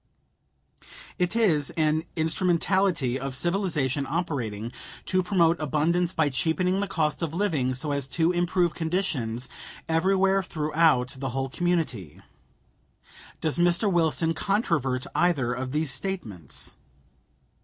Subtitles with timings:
[1.19, 4.71] It is an instrumentality of civilization operating
[5.05, 9.47] to promote abundance by cheapening the cost of living so as to improve conditions
[9.87, 12.19] everywhere throughout the whole community.
[13.41, 13.91] Does Mr.
[13.93, 16.73] Wilson controvert either of these statements?